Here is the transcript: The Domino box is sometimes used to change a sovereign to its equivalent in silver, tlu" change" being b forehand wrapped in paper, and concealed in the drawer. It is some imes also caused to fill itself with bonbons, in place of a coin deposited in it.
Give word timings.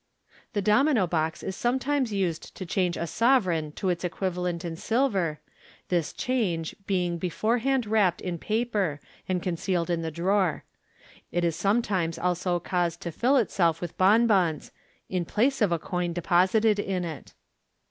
The 0.53 0.63
Domino 0.63 1.05
box 1.05 1.43
is 1.43 1.55
sometimes 1.55 2.11
used 2.11 2.55
to 2.55 2.65
change 2.65 2.97
a 2.97 3.05
sovereign 3.05 3.71
to 3.73 3.89
its 3.89 4.03
equivalent 4.03 4.65
in 4.65 4.75
silver, 4.75 5.39
tlu" 5.91 6.17
change" 6.17 6.75
being 6.87 7.19
b 7.19 7.29
forehand 7.29 7.85
wrapped 7.85 8.19
in 8.19 8.39
paper, 8.39 8.99
and 9.29 9.43
concealed 9.43 9.91
in 9.91 10.01
the 10.01 10.09
drawer. 10.09 10.63
It 11.31 11.43
is 11.43 11.55
some 11.55 11.83
imes 11.83 12.17
also 12.19 12.59
caused 12.59 12.99
to 13.01 13.11
fill 13.11 13.37
itself 13.37 13.79
with 13.79 13.95
bonbons, 13.95 14.71
in 15.07 15.23
place 15.23 15.61
of 15.61 15.71
a 15.71 15.77
coin 15.77 16.13
deposited 16.13 16.79
in 16.79 17.05
it. 17.05 17.33